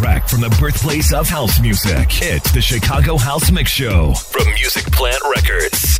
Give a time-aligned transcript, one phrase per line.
[0.00, 4.84] Direct from the birthplace of house music, it's the Chicago House Mix Show from Music
[4.92, 5.99] Plant Records.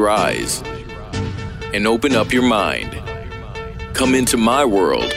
[0.00, 0.62] Your eyes
[1.74, 2.90] and open up your mind.
[3.92, 5.12] Come into my world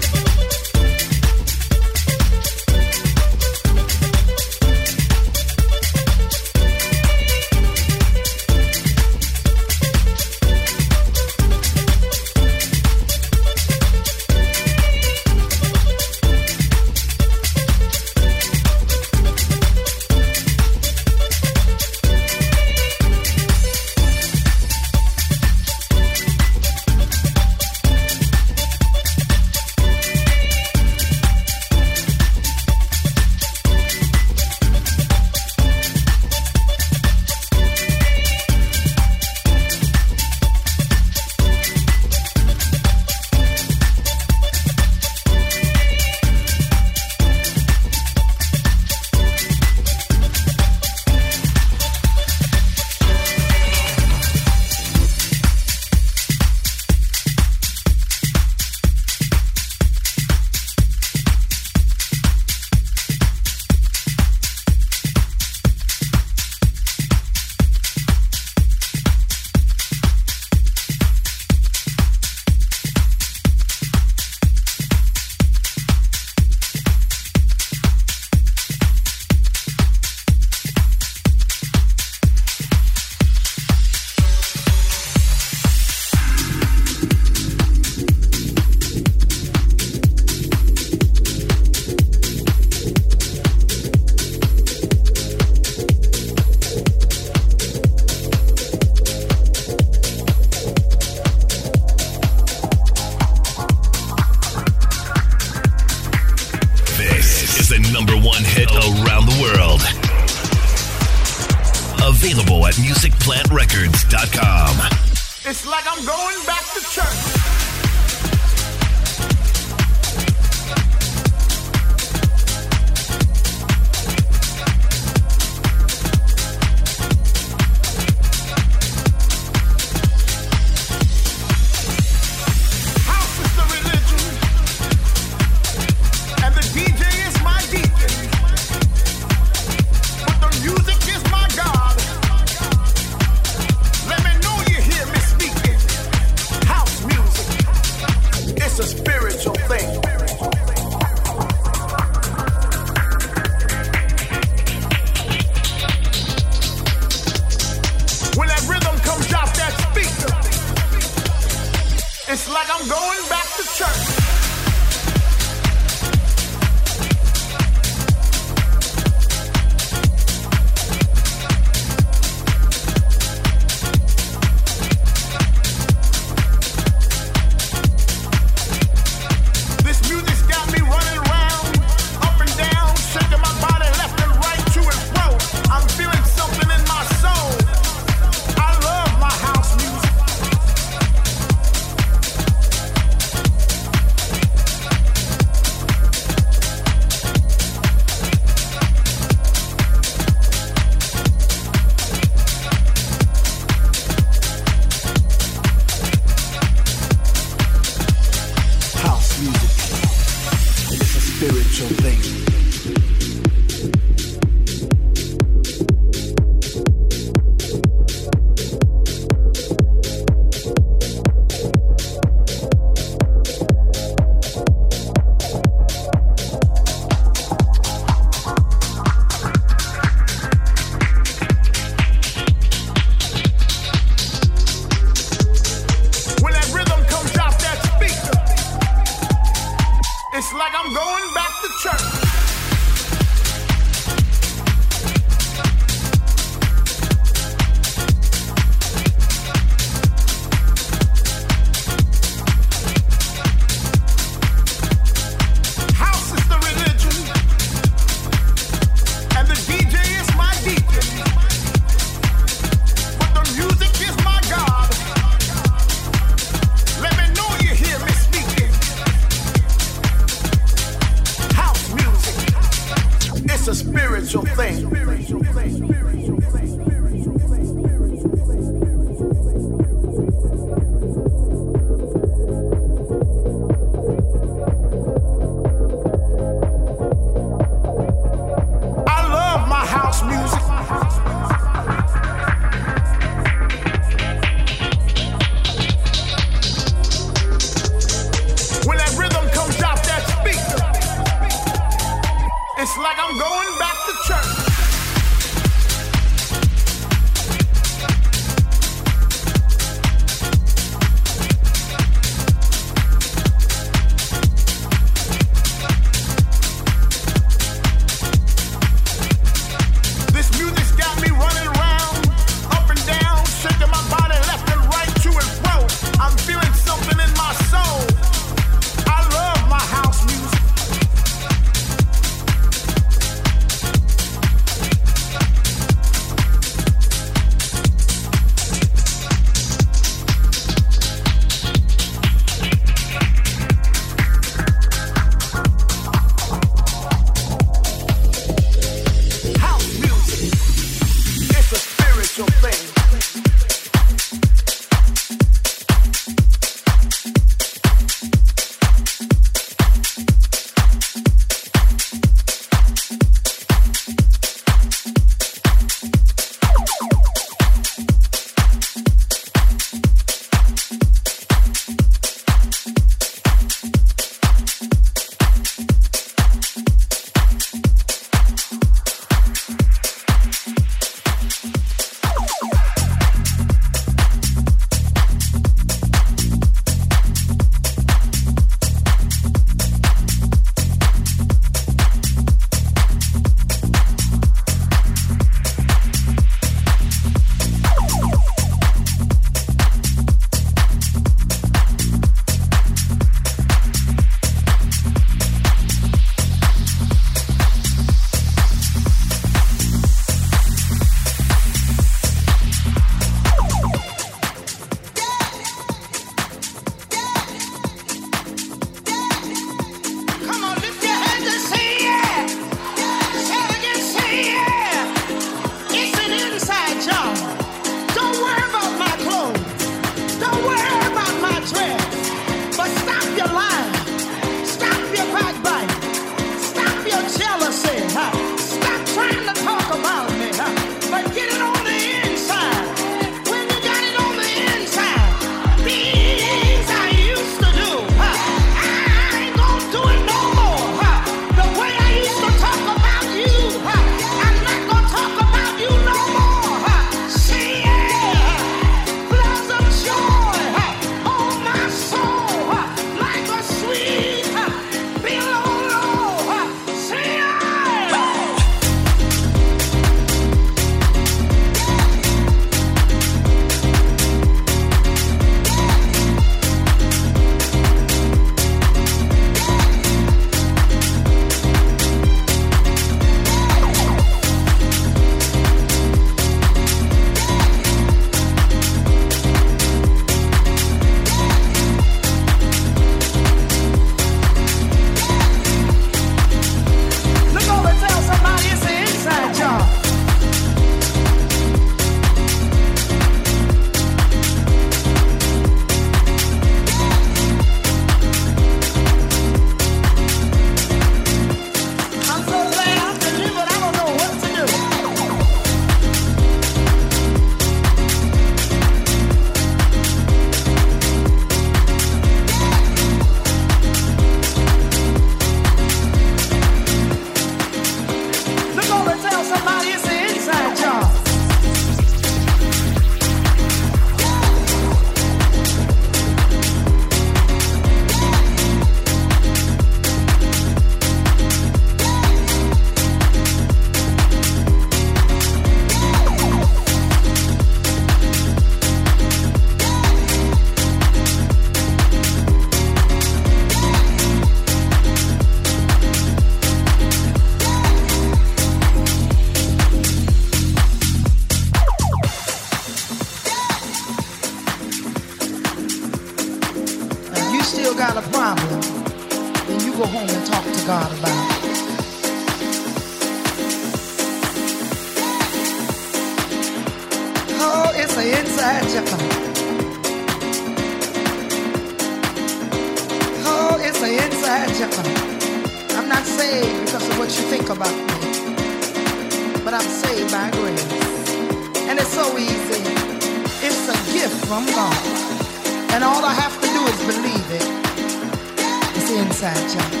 [599.40, 600.00] inside, you.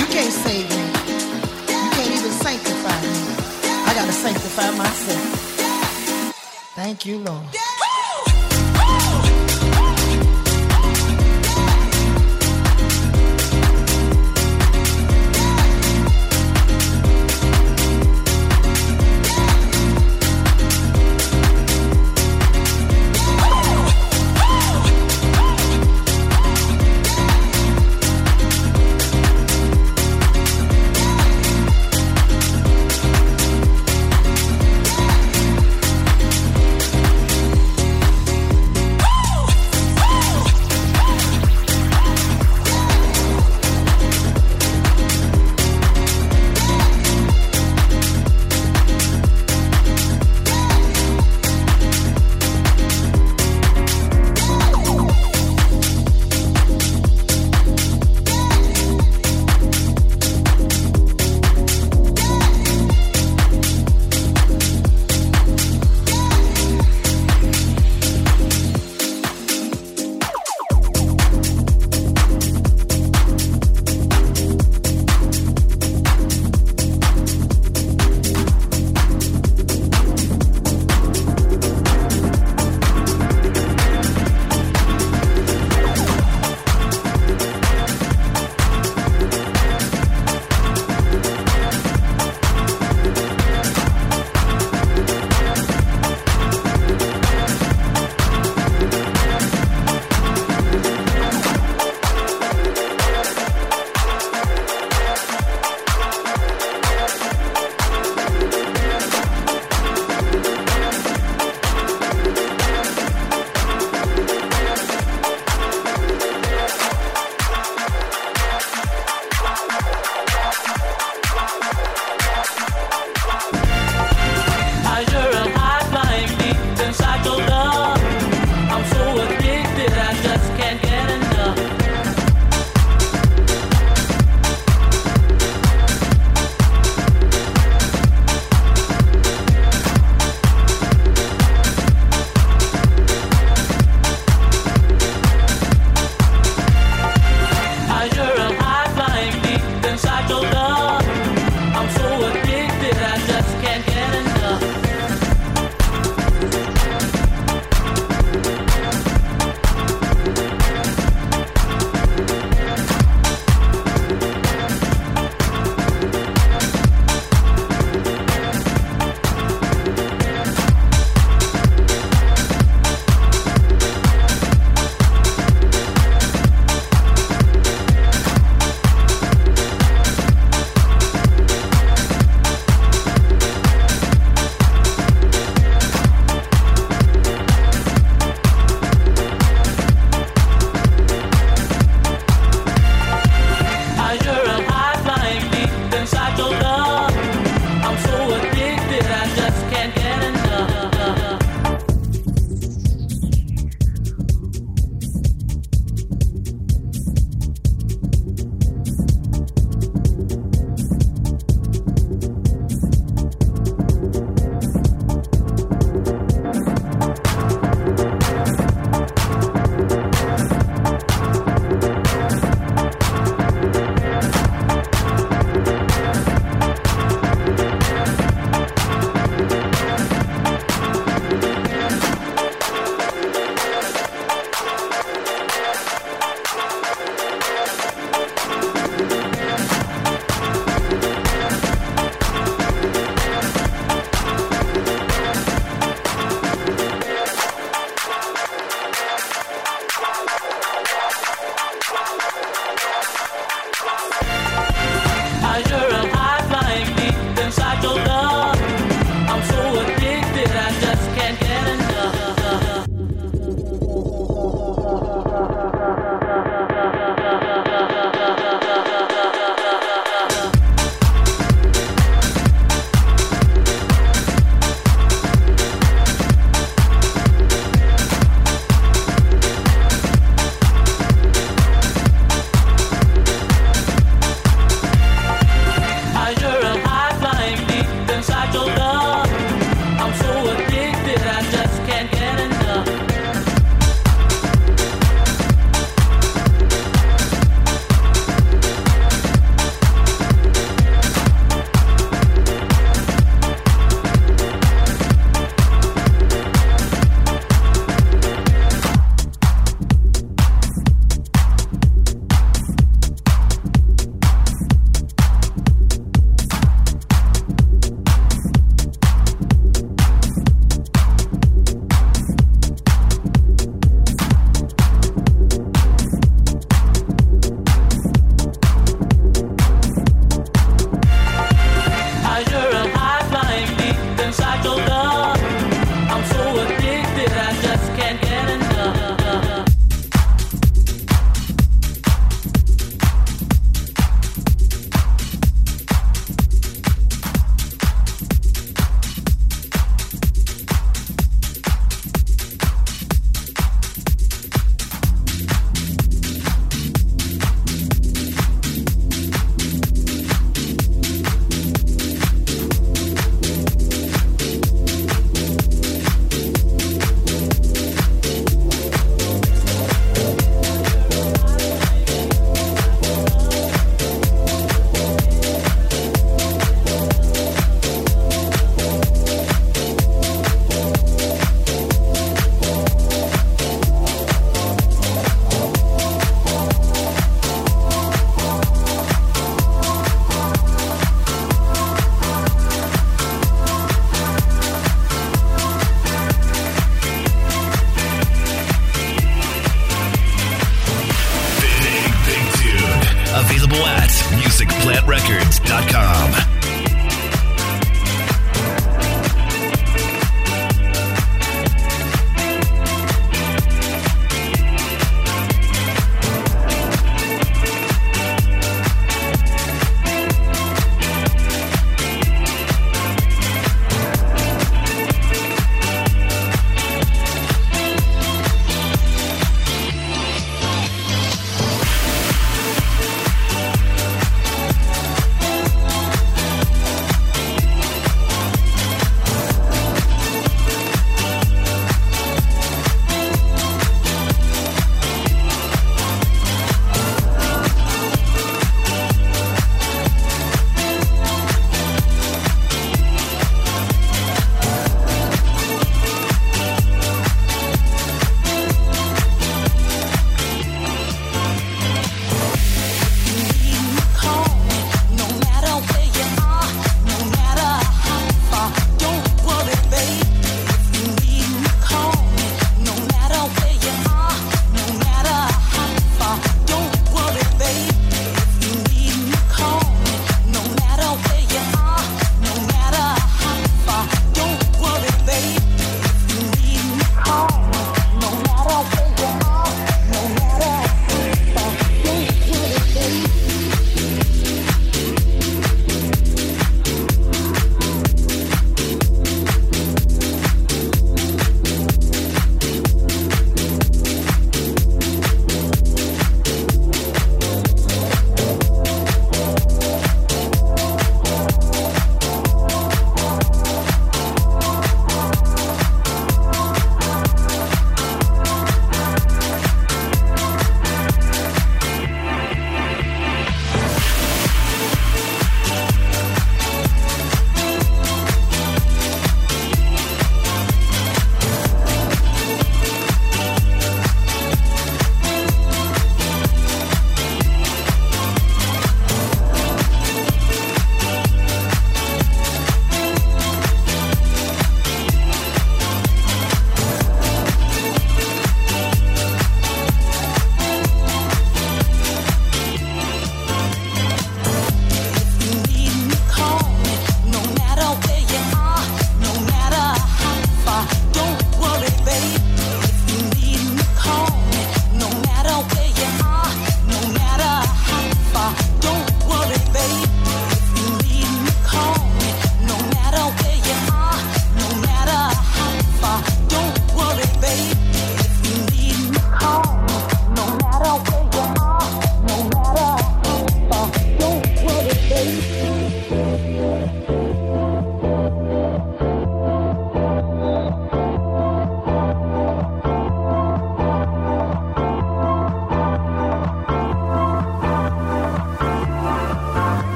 [0.00, 0.84] You can't save me.
[1.68, 3.36] You can't even sanctify me.
[3.86, 6.34] I gotta sanctify myself.
[6.74, 7.44] Thank you, Lord.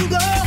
[0.00, 0.41] You go.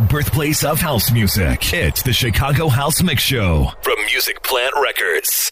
[0.00, 5.50] The birthplace of house music, it's the Chicago House Mix Show from Music Plant Records.